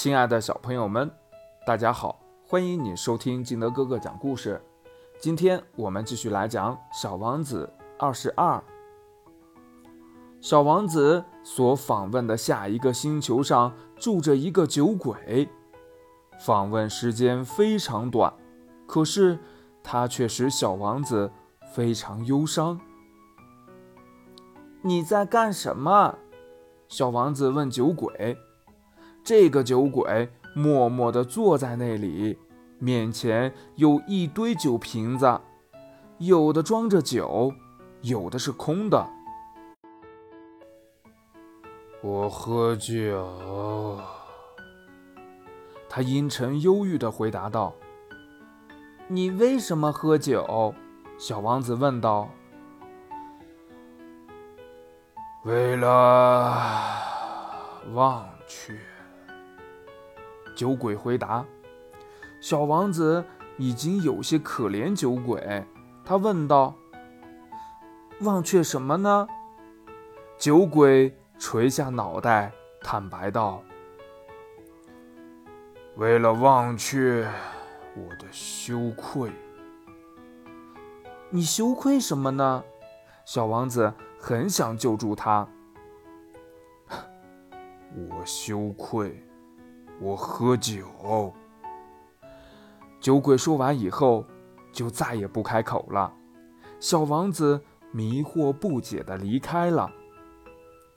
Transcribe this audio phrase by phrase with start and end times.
[0.00, 1.10] 亲爱的小朋友们，
[1.66, 4.62] 大家好，欢迎你收听金德哥哥讲故事。
[5.18, 7.68] 今天我们继续来讲《小王子》
[7.98, 8.62] 二十二。
[10.40, 15.48] 小王子所访问的下一个星球上住着一个酒鬼，
[16.38, 18.32] 访问时间非常短，
[18.86, 19.36] 可是
[19.82, 21.28] 他却使小王子
[21.74, 22.80] 非常忧伤。
[24.80, 26.14] 你在干什么？
[26.86, 28.38] 小王子问酒鬼。
[29.28, 32.38] 这个酒鬼默默地坐在那里，
[32.78, 35.38] 面前有一堆酒瓶子，
[36.16, 37.52] 有的装着酒，
[38.00, 39.06] 有的是空的。
[42.00, 44.00] 我喝酒。
[45.90, 47.74] 他阴沉忧郁地回答道
[49.08, 50.74] ：“你为什么喝酒？”
[51.20, 52.30] 小王子问道。
[55.44, 56.50] “为了
[57.92, 58.74] 忘却。”
[60.58, 61.46] 酒鬼回答
[62.42, 63.24] ：“小王子
[63.58, 65.64] 已经有些可怜酒鬼。”
[66.04, 66.74] 他问道
[68.22, 69.28] ：“忘却什么呢？”
[70.36, 72.50] 酒鬼垂下脑袋，
[72.80, 73.62] 坦白道
[75.94, 77.24] ：“为了忘却
[77.94, 79.30] 我的羞愧。”
[81.30, 82.64] 你羞愧什么呢？
[83.24, 85.46] 小王子很想救助他。
[88.10, 89.24] 我羞愧。
[90.00, 91.32] 我喝酒。
[93.00, 94.24] 酒鬼说完以后，
[94.72, 96.12] 就再也不开口了。
[96.80, 97.60] 小王子
[97.92, 99.90] 迷惑不解地离开了。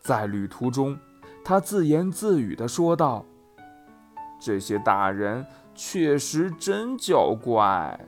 [0.00, 0.98] 在旅途中，
[1.44, 3.24] 他自言自语地说道
[4.40, 7.98] ：“这些大人确实真叫怪。”